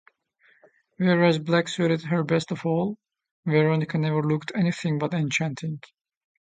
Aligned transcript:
Whereas 0.97 1.37
black 1.37 1.67
suited 1.67 2.01
her 2.05 2.23
best 2.23 2.51
of 2.51 2.65
all, 2.65 2.97
Veronica 3.45 3.99
never 3.99 4.23
looked 4.23 4.51
anything 4.55 4.97
but 4.97 5.13
enchanting. 5.13 5.79